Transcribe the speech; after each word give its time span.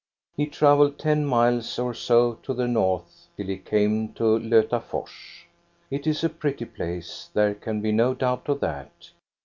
He 0.35 0.47
travelled 0.47 0.97
ten 0.97 1.27
miles 1.27 1.77
or 1.77 1.93
so 1.93 2.33
to 2.41 2.55
the 2.55 2.67
north, 2.67 3.27
till 3.37 3.45
he 3.45 3.57
came 3.59 4.13
to 4.13 4.39
Lotafors. 4.39 5.11
It 5.91 6.07
is 6.07 6.23
a 6.23 6.27
pretty 6.29 6.65
place, 6.65 7.29
there 7.35 7.53
can 7.53 7.81
be 7.81 7.91
no 7.91 8.15
doubt 8.15 8.49
of 8.49 8.61
that. 8.61 9.11